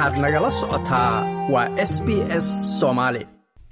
waxaad 0.00 0.18
nagala 0.24 0.50
socotaa 0.50 1.14
waa 1.52 1.68
s 1.90 1.92
b 2.04 2.08
s 2.44 2.46
soomaali 2.80 3.26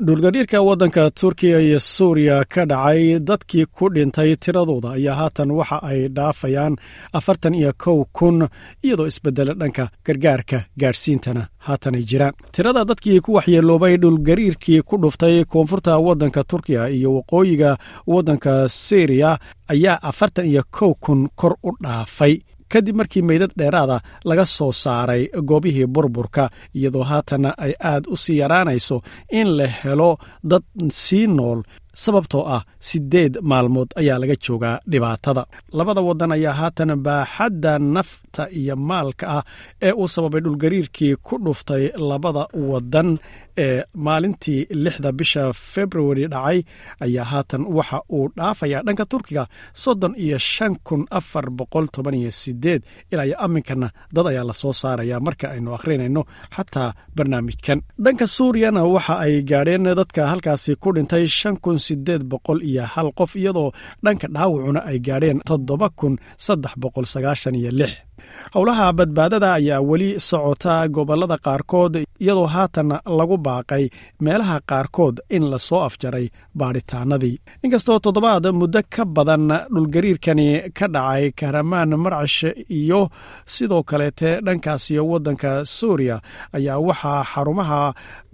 dhulgadhiirka 0.07 0.61
waddanka 0.62 1.11
turkiya 1.21 1.61
iyo 1.61 1.80
suuriya 1.80 2.45
ka 2.45 2.64
dhacay 2.66 3.19
dadkii 3.29 3.66
ku 3.66 3.89
dhintay 3.95 4.37
tiradooda 4.37 4.91
ayaa 4.93 5.14
haatan 5.21 5.51
waxa 5.51 5.79
ay 5.91 6.01
dhaafayaan 6.17 6.77
afartan 7.19 7.54
iyo 7.54 7.72
kow 7.85 8.04
kun 8.12 8.49
iyadoo 8.85 9.07
isbedela 9.07 9.54
dhanka 9.61 9.89
gargaarka 10.07 10.59
gaadhsiintana 10.80 11.43
haatan 11.67 11.95
ay 11.95 12.03
jiraan. 12.11 12.35
Tirada 12.53 12.85
dadkii 12.85 13.21
ku 13.21 13.32
waxyeeloobay 13.36 13.96
dhulgariirkii 14.03 14.82
ku 14.89 14.95
dhuftay 15.03 15.45
koonfurta 15.45 15.99
waddanka 15.99 16.45
turkiya 16.50 16.89
iyo 16.89 17.11
waqooyiga 17.17 17.71
waddanka 18.07 18.68
syriya 18.68 19.39
ayaa 19.72 19.99
afartan 20.03 20.46
iyo 20.46 20.63
kow 20.71 20.93
kun 21.00 21.29
kor 21.40 21.54
u 21.68 21.71
dhaafay 21.82 22.35
kadib 22.73 22.96
markii 23.00 23.23
meydad 23.29 23.53
dheeraada 23.59 23.96
laga 24.29 24.45
soo 24.57 24.72
saaray 24.82 25.22
goobihii 25.50 25.86
burburka 25.95 26.45
iyadoo 26.79 27.04
haatanna 27.11 27.50
ay 27.64 27.72
aad 27.93 28.04
u 28.13 28.17
sii 28.22 28.39
yaraanayso 28.43 28.96
in 29.39 29.49
la 29.58 29.67
helo 29.81 30.11
dad 30.50 30.64
sii 31.03 31.27
nool 31.39 31.61
sababtoo 32.05 32.44
ah 32.56 32.62
siddeed 32.88 33.34
maalmood 33.50 33.91
ayaa 34.00 34.19
laga 34.22 34.36
joogaa 34.44 34.77
dhibaatada. 34.91 35.42
Labada 35.78 36.00
waddan 36.08 36.33
ayaa 36.36 36.55
haatan 36.61 36.91
baaxadda 37.06 37.72
nafta 37.94 38.42
iyo 38.61 38.74
maalka 38.91 39.24
ah 39.38 39.42
ee 39.86 39.92
uu 40.00 40.08
sababay 40.14 40.41
dhulgariirkii 40.44 41.14
ku 41.27 41.34
dhuftay 41.44 41.84
labada 42.11 42.42
waddan 42.70 43.08
ee 43.64 43.83
maalintii 44.06 44.61
lixda 44.84 45.11
bisha 45.19 45.42
februari 45.72 46.24
dhacay 46.34 46.58
ayaa 47.05 47.24
haatan 47.33 47.62
waxa 47.77 47.98
uu 48.16 48.27
dhaafayaa 48.36 48.83
dhanka 48.86 49.05
turkiga 49.12 49.44
soddon 49.83 50.14
iyo 50.24 50.38
shan 50.52 50.74
kun 50.86 51.02
afar 51.19 51.46
boqol 51.58 51.86
toban 51.94 52.14
iyo 52.20 52.30
sideed 52.41 52.83
ilaa 53.12 53.38
aminkana 53.44 53.88
dad 54.14 54.27
ayaa 54.30 54.44
la 54.50 54.55
soo 54.62 54.72
saaraya 54.83 55.16
marka 55.27 55.46
aynu 55.55 55.70
akhrinayno 55.77 56.22
xataa 56.56 56.90
barnaamijkan. 57.16 57.78
Dhanka 58.05 58.27
suuriyana 58.36 58.80
waxa 58.94 59.14
ay 59.24 59.34
gaadheen 59.50 59.84
dadka 60.00 60.20
halkaasi 60.33 60.72
ku 60.83 60.88
dhintay 60.96 61.24
shan 61.38 61.56
kun 61.64 61.78
sideed 61.89 62.22
boqol 62.33 62.58
iyo 62.70 62.83
hal 62.94 63.08
qof 63.19 63.33
iyadoo 63.42 63.69
dhanka 64.05 64.27
dhaawacuna 64.34 64.81
ay 64.91 64.98
gaadheen 65.06 65.39
toddoba 65.48 65.89
kun 65.98 66.14
saddex 66.47 66.72
boqol 66.83 67.06
sagaashan 67.14 67.55
iyo 67.61 67.70
lix 67.80 67.92
howlaha 68.55 68.86
badbaadada 68.98 69.48
ayaa 69.58 69.80
weli 69.91 70.11
socota 70.28 70.74
gobollada 70.97 71.36
qaarkood 71.47 71.94
iyadoo 72.24 72.47
haatan 72.55 72.88
lagu 73.19 73.36
baaqay 73.47 73.84
meelaha 74.27 74.56
qaarkood 74.70 75.16
in 75.36 75.44
la 75.52 75.58
soo 75.69 75.80
afjaray 75.88 76.27
baadhitaanadii 76.61 77.34
inkastoo 77.64 77.98
toddobaad 78.05 78.46
muddo 78.61 78.80
ka 78.94 79.05
badan 79.16 79.44
dhulgariirkani 79.74 80.48
ka 80.78 80.86
dhacay 80.94 81.24
kahramaan 81.41 81.91
marcash 82.05 82.39
iyo 82.80 83.00
sidoo 83.55 83.83
kaleete 83.91 84.30
dhankaasiyo 84.46 85.02
waddanka 85.12 85.50
suuriya 85.77 86.16
ayaa 86.56 86.78
waxaa 86.89 87.20
xarumaha 87.33 87.80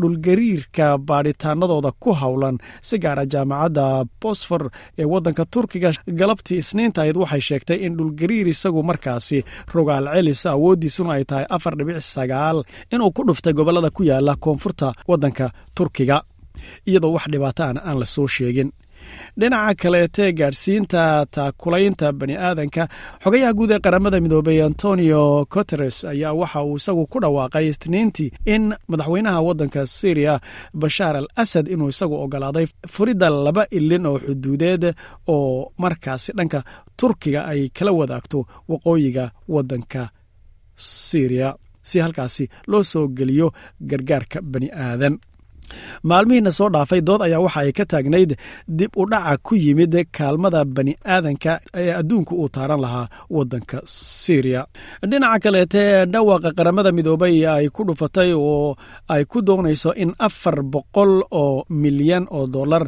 dhulgariirka 0.01 0.87
baadhitaanadooda 1.09 1.91
ku 2.03 2.11
howlan 2.23 2.57
si 2.89 2.99
gaara 3.05 3.25
jaamacadda 3.33 4.05
bosfor 4.23 4.63
ee 4.99 5.05
waddanka 5.13 5.45
turkiga. 5.55 5.91
Galabtii 6.21 6.59
isniintahayd 6.63 7.17
waxay 7.23 7.41
sheegtay 7.49 7.79
in 7.87 7.97
dhulgariir 7.99 8.47
isagu 8.55 8.83
markaasi 8.91 9.39
rogaal 9.77 10.05
celis 10.15 10.43
awooddiisuna 10.55 11.11
ay 11.17 11.25
tahay 11.31 11.47
afar 11.57 11.73
dhibic 11.79 11.99
sagaal 12.15 12.59
inuu 12.95 13.11
ku 13.17 13.23
dhuftay 13.29 13.53
gobollada 13.59 13.91
ku 13.97 14.03
yaalla 14.11 14.35
koonfurta 14.45 14.89
waddanka 15.11 15.47
turkiga 15.77 16.17
iyadoo 16.89 17.13
wax 17.17 17.25
dhibaataana 17.33 17.81
aan 17.89 17.97
la 18.03 18.07
soo 18.15 18.27
sheegin 18.35 18.71
dhinaca 19.41 19.75
kaleete 19.83 20.33
gaadhsiinta 20.41 21.03
taakulaynta 21.35 22.13
bani 22.21 22.35
aadanka 22.49 22.83
xogayaha 23.25 23.53
guud 23.59 23.71
ee 23.71 23.79
qaramada 23.87 24.21
midoobay 24.25 24.59
antonio 24.69 25.23
guteres 25.55 26.05
ayaa 26.13 26.33
waxa 26.41 26.63
uu 26.69 26.77
isagu 26.81 27.07
ku 27.13 27.19
dhawaaqay 27.25 27.65
isniintii 27.73 28.31
in 28.55 28.65
madaxweynaha 28.91 29.41
waddanka 29.49 29.81
syriya 29.87 30.35
bashaar 30.83 31.17
al 31.17 31.29
asad 31.43 31.67
inuu 31.75 31.89
isagu 31.95 32.15
ogolaaday 32.25 32.67
furidda 32.95 33.31
laba 33.47 33.65
ilin 33.79 34.07
oo 34.11 34.19
xuduudeed 34.27 34.85
oo 35.35 35.73
markaasi 35.83 36.31
dhanka 36.39 36.61
turkiga 37.01 37.41
ay 37.53 37.61
kala 37.77 37.93
wadaagto 38.01 38.39
waqooyiga 38.69 39.25
waddanka 39.55 40.03
syriya 40.77 41.49
si 41.83 41.99
halkaasi 42.01 42.49
loo 42.67 42.83
soo 42.83 43.09
geliyo 43.09 43.53
gargaarka 43.91 44.39
bani 44.43 44.69
aadan 44.73 45.19
maalmihiina 46.11 46.51
soo 46.59 46.69
dhaafay 46.75 47.01
dood 47.09 47.23
ayaa 47.27 47.41
waxa 47.47 47.61
ay 47.65 47.73
ka 47.79 47.85
taagnayd 47.93 48.31
dib 48.79 48.91
u 48.97 49.05
dhaca 49.13 49.37
ku 49.47 49.55
yimid 49.65 49.95
kaalmada 50.17 50.65
bani 50.77 50.93
aadanka 51.15 51.53
ee 51.83 51.93
adduunka 52.01 52.33
uu 52.35 52.49
taaran 52.57 52.81
lahaa 52.85 53.07
waddanka 53.37 53.79
syriya 54.23 54.63
dhinaca 55.11 55.39
kaleete 55.45 55.83
dhawaaqa 56.13 56.51
qaramada 56.59 56.91
midoobay 56.99 57.37
ay 57.57 57.67
ku 57.77 57.83
dhufatay 57.89 58.31
oo 58.37 58.77
ay 59.15 59.23
ku 59.33 59.39
doonayso 59.49 59.91
in 60.03 60.11
afar 60.29 60.57
boqol 60.75 61.13
oo 61.43 61.65
milyan 61.85 62.25
oo 62.37 62.47
dollar 62.57 62.85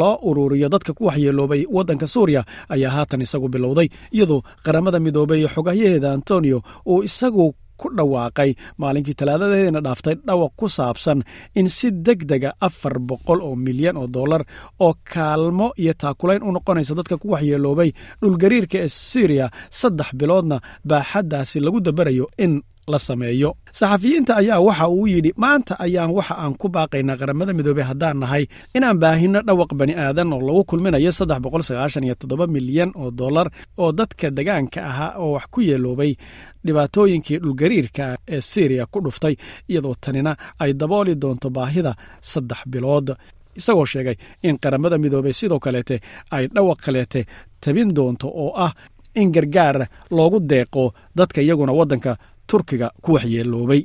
loo 0.00 0.14
ururiyo 0.28 0.68
dadka 0.74 0.92
ku 0.98 1.02
waxyeeloobay 1.08 1.62
waddanka 1.76 2.06
suuriya 2.14 2.42
ayaa 2.74 2.92
haatan 2.96 3.22
isagu 3.26 3.48
bilowday 3.54 3.88
iyadoo 4.16 4.40
qaramada 4.66 4.98
midoobay 5.06 5.42
xogayaheeda 5.54 6.08
antonio 6.16 6.58
uu 6.92 7.02
isagu 7.08 7.46
ku 7.80 7.86
dhawaaqay 7.98 8.50
maalinkii 8.82 9.16
talaadadeedina 9.20 9.80
dhaaftay 9.86 10.14
dhawaq 10.28 10.52
ku 10.60 10.66
saabsan 10.76 11.18
in 11.60 11.68
si 11.76 11.88
deg 12.06 12.20
dega 12.30 12.50
afar 12.68 12.94
boqol 13.10 13.40
oo 13.48 13.54
milyan 13.66 13.96
oo 14.02 14.06
dollar 14.16 14.42
oo 14.86 14.92
kaalmo 15.12 15.66
iyo 15.82 15.92
taakulayn 16.02 16.42
u 16.42 16.50
noqonaysa 16.56 16.94
dadka 16.98 17.16
ku 17.22 17.26
waxyeeloobay 17.34 17.90
dhulgariirka 18.22 18.76
ee 18.84 18.88
syriya 19.10 19.46
saddex 19.80 20.08
biloodna 20.20 20.56
baaxaddaasi 20.90 21.58
lagu 21.66 21.80
dabarayo 21.88 22.26
in 22.44 22.52
la 22.88 22.98
sameeyo. 22.98 23.54
Saxafiyiinta 23.72 24.36
ayaa 24.36 24.60
waxa 24.60 24.88
uu 24.88 25.06
yidhi 25.06 25.32
maanta 25.36 25.74
ayaan 25.80 26.10
waxa 26.10 26.34
aan 26.42 26.54
ku 26.60 26.68
baaqaynaa 26.68 27.16
qaramada 27.20 27.52
midoobey 27.54 27.84
haddaan 27.84 28.18
nahay 28.22 28.44
inaan 28.76 28.98
baahino 29.02 29.40
dhawaq 29.48 29.70
bani 29.80 29.94
aadan 29.94 30.32
oo 30.32 30.40
lagu 30.46 30.64
kulminayo 30.70 31.12
saddex 31.12 31.38
boqol 31.44 31.62
sagaashan 31.62 32.04
iyo 32.04 32.14
toddoba 32.14 32.46
milyan 32.46 32.90
oo 32.96 33.10
dollar 33.10 33.46
oo 33.78 33.92
dadka 33.92 34.30
degaanka 34.30 34.80
ahaa 34.90 35.12
oo 35.22 35.32
wax 35.36 35.44
ku 35.50 35.60
yeeloobay 35.60 36.12
dhibaatooyinkii 36.66 37.38
dhulgariirka 37.38 38.16
ee 38.28 38.40
syriya 38.40 38.86
ku 38.86 39.00
dhuftay 39.04 39.34
iyadoo 39.68 39.94
tanina 40.00 40.36
ay 40.58 40.72
dabooli 40.72 41.14
doonto 41.22 41.50
baahida 41.50 41.94
saddex 42.20 42.58
bilood. 42.66 43.08
Isagoo 43.56 43.84
sheegay 43.86 44.16
in 44.42 44.58
qaramada 44.58 44.98
midoobey 44.98 45.32
sidoo 45.32 45.58
kaleete 45.58 46.00
ay 46.30 46.44
dhawaq 46.54 46.78
kaleete 46.86 47.26
tabin 47.60 47.94
doonto 47.94 48.26
oo 48.28 48.52
ah 48.56 48.72
in 49.14 49.32
gargaar 49.32 49.88
loogu 50.10 50.38
deeqo 50.40 50.92
dadka 51.16 51.40
iyaguna 51.42 51.72
waddanka 51.72 52.16
turkiga 52.50 52.88
ku 53.04 53.08
waxyeeloobay. 53.16 53.82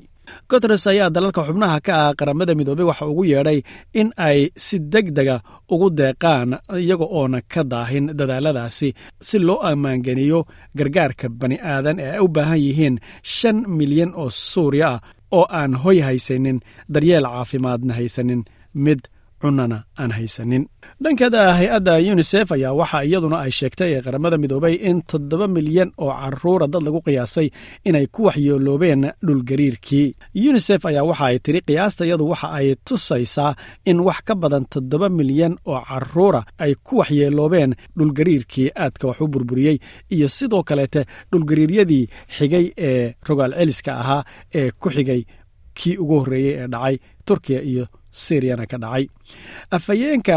Guteres 0.49 0.83
ayaa 0.91 1.09
dalalka 1.15 1.41
xubnaha 1.47 1.77
ka 1.85 1.93
ah 2.05 2.13
qaramada 2.19 2.53
midoobey 2.57 2.85
waxa 2.89 3.05
ugu 3.11 3.23
yeedhay 3.31 3.59
in 3.99 4.09
ay 4.27 4.39
si 4.65 4.77
deg 4.93 5.07
dega 5.17 5.37
ugu 5.73 5.87
deeqaan 5.99 6.49
iyaga 6.81 7.05
oona 7.17 7.39
ka 7.53 7.61
daahin 7.71 8.05
dadaaladaasi 8.19 8.89
si 9.27 9.37
loo 9.47 9.59
ammaangeliyo 9.69 10.39
gargaarka 10.77 11.27
bani 11.39 11.57
aadan 11.73 11.97
ee 12.05 12.11
ay 12.17 12.21
u 12.25 12.27
baahan 12.35 12.59
yihiin 12.65 12.95
shan 13.35 13.57
milyan 13.77 14.11
oo 14.21 14.29
suuriya 14.51 14.87
ah 14.93 14.99
oo 15.37 15.45
aan 15.59 15.73
hoy 15.83 15.97
haysanin 16.07 16.57
daryeel 16.93 17.25
caafimaadna 17.33 17.93
haysanin 17.99 18.41
mid 18.85 19.01
cunana 19.41 19.77
aan 19.99 20.11
haysanin. 20.17 20.63
Dhankada 21.03 21.53
hay'adda 21.59 21.93
yunisef 22.07 22.51
ayaa 22.55 22.73
waxa 22.79 23.03
iyaduna 23.03 23.37
ay 23.45 23.51
sheegtay 23.51 23.89
ee 23.95 24.01
qaramada 24.05 24.37
midoobay 24.37 24.75
in 24.89 25.01
toddoba 25.11 25.47
milyan 25.47 25.89
oo 25.97 26.11
caruura 26.21 26.67
dad 26.73 26.83
lagu 26.87 26.99
qiyaasay 27.07 27.47
inay 27.89 28.05
ku 28.07 28.21
waxyeeloobeen 28.27 29.01
dhulgariirkii 29.27 30.07
yunisef 30.43 30.85
ayaa 30.85 31.03
waxa 31.09 31.25
ay 31.31 31.37
tiri 31.45 31.61
qiyaasta 31.67 32.05
iyadu 32.05 32.29
waxa 32.31 32.47
ay 32.59 32.67
tusaysaa 32.87 33.51
in 33.85 33.99
wax 34.07 34.19
ka 34.27 34.33
badan 34.35 34.65
toddoba 34.73 35.09
milyan 35.09 35.53
oo 35.65 35.81
caruura 35.89 36.41
ay 36.63 36.73
ku 36.87 36.93
waxyeeloobeen 37.01 37.75
dhulgariirkii 37.97 38.69
aadka 38.83 39.07
wax 39.07 39.17
u 39.21 39.27
burburiyey 39.27 39.77
iyo 40.15 40.27
sidoo 40.37 40.63
kaleete 40.63 41.01
dhulgariiryadii 41.31 42.03
xigay 42.37 42.65
ee 42.77 43.13
rogaal 43.27 43.53
celiska 43.59 43.91
ahaa 44.01 44.23
ee 44.59 44.71
ku 44.71 44.89
xigay 44.95 45.21
kii 45.77 45.97
ugu 45.97 46.15
horreeyey 46.19 46.53
ee 46.61 46.67
dhacay 46.73 46.95
turkiya 47.27 47.61
iyo 47.71 47.85
syriana 48.23 48.65
ka 48.71 48.77
dhacay. 48.83 49.05
Afhayeenka 49.77 50.35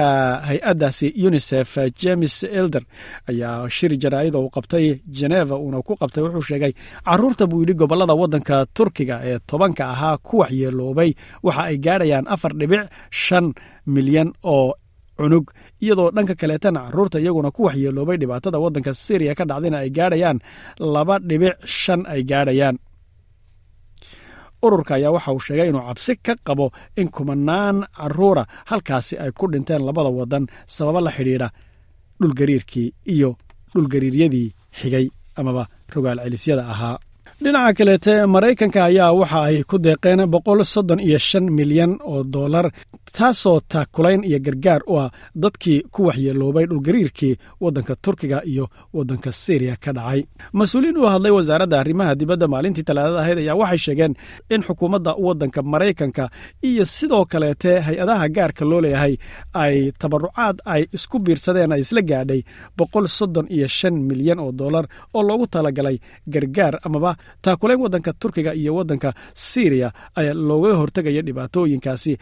hay'addaasi 0.48 1.08
unisef 1.26 1.70
james 2.02 2.34
elder 2.60 2.82
ayaa 3.30 3.68
shir 3.76 3.92
jaraa'ida 4.02 4.38
uu 4.42 4.50
qabtay 4.56 4.86
geneva 5.18 5.54
uuna 5.64 5.82
ku 5.86 5.92
qabtay 6.02 6.22
wuxuu 6.24 6.42
sheegay 6.50 6.72
carruurta 7.08 7.44
buu 7.50 7.60
yidhi 7.62 7.74
gobollada 7.82 8.14
waddanka 8.22 8.56
turkiga 8.76 9.16
ee 9.30 9.38
tobanka 9.50 9.84
ahaa 9.94 10.16
ku 10.26 10.34
waxyeeloobay 10.42 11.10
waxa 11.46 11.62
ay 11.70 11.76
gaadhayaan 11.86 12.26
afar 12.34 12.52
dhibic 12.60 12.82
shan 13.10 13.46
milyan 13.94 14.30
oo 14.54 14.74
cunug. 15.18 15.46
Iyadoo 15.84 16.10
dhanka 16.16 16.34
kaleetana 16.40 16.80
carruurta 16.86 17.18
iyaguna 17.22 17.50
ku 17.56 17.60
waxyeeloobay 17.68 18.16
dhibaatada 18.22 18.58
waddanka 18.64 18.90
syriya 19.04 19.34
ka 19.38 19.44
dhacdayna 19.50 19.78
ay 19.84 19.90
gaadhayaan 19.98 20.38
laba 20.94 21.16
dhibic 21.28 21.54
shan 21.80 22.00
ay 22.12 22.20
gaadhayaan 22.30 22.76
ururka 24.64 24.92
ayaa 24.98 25.12
waxa 25.16 25.30
uu 25.36 25.40
sheegay 25.46 25.68
inuu 25.70 25.84
cabsi 25.88 26.12
ka 26.26 26.32
qabo 26.46 26.66
in 27.00 27.08
kumanaan 27.16 27.76
caruura 27.98 28.44
halkaasi 28.70 29.14
ay 29.22 29.30
ku 29.38 29.44
dhinteen 29.52 29.82
labada 29.88 30.10
waddan 30.18 30.44
sababo 30.74 31.00
la 31.06 31.10
xidhiidha 31.16 31.48
dhulgariirkii 32.20 32.88
iyo 33.14 33.30
dhulgariiryadii 33.74 34.48
xigay 34.80 35.06
amaba 35.40 35.62
rogaal 35.94 36.18
celisyada 36.24 36.62
ahaa 36.74 36.96
dhinaca 37.42 37.72
kaleete 37.78 38.14
maraykanka 38.34 38.80
ayaa 38.88 39.12
waxa 39.20 39.40
ay 39.48 39.62
ku 39.70 39.76
deeqeen 39.78 40.26
boqol 40.32 40.64
soddon 40.64 40.98
iyo 41.00 41.18
shan 41.18 41.46
milyan 41.58 41.92
oo 42.02 42.24
dollar 42.24 42.66
taasoo 43.16 43.60
taakulayn 43.72 44.24
iyo 44.26 44.38
gargaar 44.46 44.82
u 44.90 44.94
ah 44.98 45.10
dadkii 45.42 45.82
ku 45.94 46.00
waxyeeloobay 46.08 46.66
dhulgariirkii 46.66 47.38
waddanka 47.62 47.94
turkiga 48.04 48.42
iyo 48.44 48.66
waddanka 48.92 49.30
syriya 49.32 49.76
ka 49.76 49.92
dhacay. 49.92 50.26
Mas'uuliin 50.52 50.98
u 50.98 51.06
hadlay 51.06 51.30
wasaaradda 51.32 51.78
arrimaha 51.80 52.14
dibadda 52.18 52.46
maalintii 52.48 52.82
talaadada 52.88 53.20
ahayd 53.22 53.38
ayaa 53.38 53.54
waxay 53.62 53.78
sheegeen 53.86 54.12
in 54.50 54.62
xukuumadda 54.66 55.14
waddanka 55.26 55.62
maraykanka 55.62 56.24
iyo 56.62 56.84
sidoo 56.84 57.24
kaleete 57.24 57.80
hay'adaha 57.86 58.28
gaarka 58.28 58.64
loo 58.70 58.80
leeyahay 58.84 59.14
ay 59.54 59.92
tabarucaad 60.00 60.56
ay 60.66 60.82
isku 60.92 61.18
biirsadeen 61.24 61.72
ay 61.72 61.80
isla 61.86 62.02
gaadhay 62.02 62.42
boqol 62.78 63.06
soddon 63.18 63.46
iyo 63.56 63.68
shan 63.78 63.94
milyan 64.10 64.38
oo 64.42 64.52
dollar 64.52 64.84
oo 65.14 65.22
loogu 65.22 65.46
talagalay 65.46 65.96
gargaar 66.26 66.74
amaba 66.86 67.16
taakulayn 67.44 67.80
waddanka 67.84 68.12
turkiga 68.20 68.52
iyo 68.54 68.74
waddanka 68.78 69.14
syriya 69.34 69.88
ayaa 70.20 70.34
looga 70.48 70.74
hortegaya 70.80 71.22
dhibaatooyinkaasi 71.22 72.14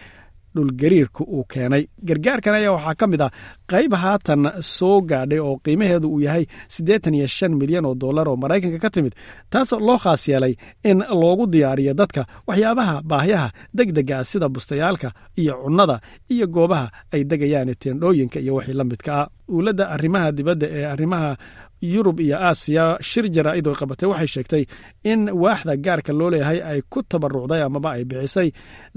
dhulgariirka 0.56 1.25
uu 1.25 1.44
keenay. 1.53 1.82
Gargaarkan 2.08 2.55
ayaa 2.55 2.73
waxaa 2.76 2.94
ka 3.00 3.06
mid 3.06 3.20
ah 3.20 3.31
qayb 3.69 3.93
haatan 4.03 4.43
soo 4.61 5.00
gaadhay 5.11 5.38
oo 5.38 5.56
qiimaheedu 5.64 6.08
uu 6.08 6.20
yahay 6.25 6.47
siddeetan 6.75 7.14
iyo 7.14 7.26
shan 7.26 7.53
milyan 7.61 7.85
oo 7.85 7.94
dollar 7.94 8.29
oo 8.29 8.37
maraykanka 8.37 8.79
ka 8.85 8.91
timid 8.91 9.12
taasoo 9.53 9.81
loo 9.81 9.99
khaas 9.99 10.25
yeelay 10.29 10.55
in 10.85 11.05
loogu 11.20 11.44
diyaariyo 11.53 11.93
dadka 11.94 12.25
waxyaabaha 12.49 13.03
baahyaha 13.11 13.49
deg 13.76 13.93
dega 13.93 14.19
ah 14.20 14.25
sida 14.25 14.49
bustayaalka 14.49 15.12
iyo 15.37 15.55
cunnada 15.64 16.00
iyo 16.32 16.47
goobaha 16.49 16.88
ay 17.12 17.25
degayaan 17.31 17.75
teendhooyinka 17.82 18.38
iyo 18.41 18.55
wixii 18.56 18.73
la 18.81 18.85
midka 18.85 19.12
ah. 19.23 19.29
Uulada 19.49 19.85
arrimaha 19.94 20.32
dibadda 20.32 20.67
ee 20.79 20.85
arrimaha 20.94 21.37
yurub 21.81 22.20
iyo 22.20 22.37
aasiya 22.49 22.84
shir 23.00 23.26
jaraa'id 23.37 23.67
qabatay 23.81 24.08
waxay 24.08 24.26
sheegtay 24.34 24.64
in 25.05 25.28
waaxda 25.43 25.76
gaarka 25.87 26.12
loo 26.12 26.31
leeyahay 26.32 26.61
ay 26.70 26.81
ku 26.93 27.02
tabarucday 27.02 27.62
amaba 27.62 27.90
ay 27.96 28.05
bixisay 28.11 28.49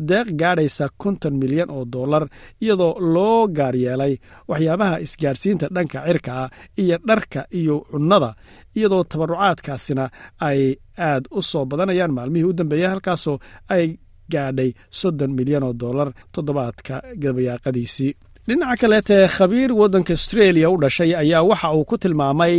deeq 0.10 0.28
gaadhaysa 0.42 0.86
konton 1.02 1.34
milyan 1.42 1.70
oo 1.76 1.86
dollar 1.86 2.24
iyadoo 2.64 2.94
loo 3.14 3.48
gaar 3.58 3.76
yeelay 3.76 4.14
waxyaabaha 4.48 5.00
isgaadhsiinta 5.06 5.68
dhanka 5.76 6.00
cirka 6.08 6.31
ah 6.44 6.50
iyo 6.81 6.98
dharka 7.10 7.42
iyo 7.60 7.76
cunnada 7.92 8.31
iyadoo 8.78 9.04
tabarucaadkaasina 9.12 10.06
ay 10.50 10.62
aad 10.98 11.24
u 11.32 11.42
soo 11.42 11.66
badanayaan. 11.66 12.12
Maalmihii 12.18 12.50
u 12.50 12.54
dambeeyey 12.54 12.88
halkaasoo 12.94 13.38
ay 13.75 13.86
gaadhay 14.34 14.72
soddon 15.00 15.32
milyan 15.38 15.64
oo 15.68 15.74
dollar 15.74 16.10
toddobaadka 16.34 16.96
gabayaaqadiisii 17.24 18.12
dhinaca 18.50 18.78
kaleete 18.81 19.18
khabiir 19.36 19.72
waddanka 19.80 20.13
astreeliya 20.19 20.69
u 20.74 20.78
dhashay 20.84 21.12
ayaa 21.24 21.44
waxa 21.50 21.69
uu 21.78 21.86
ku 21.90 21.96
tilmaamay 22.04 22.56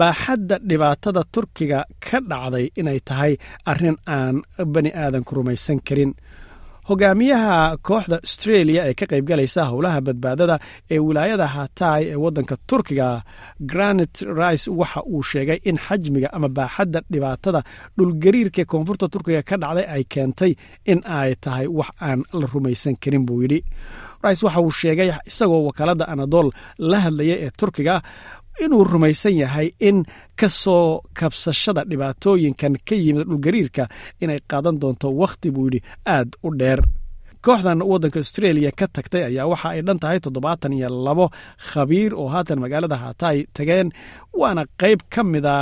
baaxadda 0.00 0.56
dhibaatada 0.70 1.22
turkiga 1.34 1.80
ka 2.06 2.18
dhacday 2.30 2.66
inay 2.80 2.98
tahay 3.08 3.32
arrin 3.72 3.96
aan 4.16 4.36
bani 4.74 4.90
aadanku 5.02 5.30
rumaysan 5.38 5.78
karin 5.88 6.12
hogaamiyaha 6.90 7.76
kooxda 7.88 8.16
astreeliya 8.26 8.82
ee 8.90 8.94
ka 9.00 9.06
qaybgalaysa 9.12 9.60
howlaha 9.70 10.00
badbaadada 10.06 10.56
ee 10.94 10.98
wilaayada 11.08 11.46
hatay 11.56 12.02
ee 12.12 12.18
waddanka 12.24 12.56
turkiga 12.70 13.08
granit 13.70 14.14
rice 14.40 14.66
waxa 14.80 15.00
uu 15.14 15.22
sheegay 15.30 15.58
in 15.70 15.76
xajmiga 15.86 16.28
ama 16.36 16.48
baaxadda 16.58 17.00
dhibaatada 17.12 17.60
dhulgariirka 17.98 18.62
koonfurta 18.72 19.06
turkiga 19.14 19.42
ka 19.48 19.56
dhacday 19.62 19.86
ay 19.94 20.02
keentay 20.12 20.52
in 20.92 21.00
ay 21.18 21.30
tahay 21.44 21.66
wax 21.78 21.90
aan 22.06 22.20
la 22.40 22.46
rumaysan 22.54 22.94
karin 23.02 23.24
buu 23.26 23.42
yidhi. 23.42 23.60
Rice 24.24 24.42
waxa 24.46 24.60
uu 24.66 24.70
sheegay 24.80 25.10
isagoo 25.30 25.62
wakaaladda 25.68 26.04
anadol 26.12 26.48
la 26.90 26.98
hadlaya 27.04 27.36
ee 27.46 27.50
turkiga 27.60 27.94
inuu 28.64 28.84
rumaysan 28.92 29.34
yahay 29.42 29.68
in 29.88 29.98
ka 30.40 30.48
soo 30.62 31.00
kabsashada 31.18 31.82
dhibaatooyinkan 31.90 32.74
ka 32.88 32.94
yimid 33.04 33.26
dhulgariirka 33.30 33.84
inay 34.22 34.38
qaadan 34.50 34.76
doonto 34.82 35.08
wakhti 35.20 35.48
buu 35.54 35.66
yidhi 35.68 35.80
aad 36.14 36.30
u 36.46 36.50
dheer. 36.60 36.80
Kooxdan 37.46 37.80
waddanka 37.90 38.18
astreeliya 38.24 38.70
ka 38.78 38.86
tagtay 38.94 39.22
ayaa 39.30 39.46
waxa 39.52 39.68
ay 39.74 39.80
dhan 39.86 39.98
tahay 40.02 40.18
toddobaatan 40.24 40.72
iyo 40.76 40.88
labo 41.06 41.26
khabiir 41.68 42.12
oo 42.20 42.28
haatan 42.34 42.58
magaalada 42.62 42.96
hatay 43.04 43.38
tageen 43.56 43.88
waana 44.40 44.62
qayb 44.80 45.00
ka 45.14 45.22
mida 45.32 45.54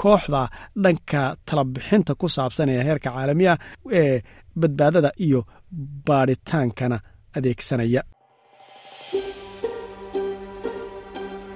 kooxda 0.00 0.42
dhanka 0.82 1.22
talabixinta 1.48 2.12
ku 2.20 2.26
saabsan 2.36 2.68
ee 2.74 2.82
heerka 2.86 3.08
caalamiya 3.14 3.52
ee 4.00 4.22
badbaadada 4.60 5.10
iyo 5.26 5.40
baadhitaankana 6.06 6.96
adeegsanaya 7.36 8.02